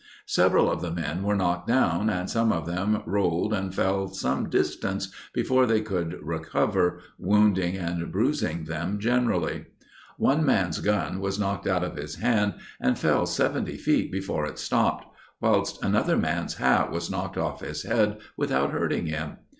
[0.25, 4.49] Several of the men were knocked down, and some of them rolled and fell some
[4.49, 9.65] distance before they could recover, wounding and bruising them generally.
[10.17, 14.57] One man's gun was knocked out of his hand and fell seventy feet before it
[14.57, 15.05] stopped,
[15.39, 19.37] whilst another man's hat was knocked off his head without hurting him.